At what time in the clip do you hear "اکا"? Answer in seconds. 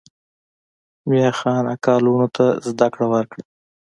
1.73-1.93